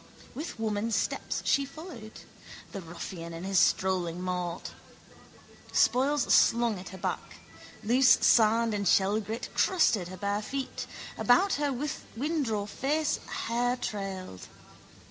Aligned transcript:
With 0.33 0.57
woman 0.59 0.89
steps 0.89 1.43
she 1.45 1.63
followed: 1.63 2.21
the 2.71 2.81
ruffian 2.81 3.33
and 3.33 3.45
his 3.45 3.59
strolling 3.59 4.19
mort. 4.19 4.71
Spoils 5.71 6.23
slung 6.33 6.79
at 6.79 6.89
her 6.89 6.97
back. 6.97 7.35
Loose 7.83 8.17
sand 8.19 8.73
and 8.73 8.87
shellgrit 8.87 9.49
crusted 9.53 10.07
her 10.07 10.17
bare 10.17 10.41
feet. 10.41 10.87
About 11.19 11.53
her 11.61 11.71
windraw 12.17 12.67
face 12.67 13.17
hair 13.45 13.77
trailed. 13.77 14.47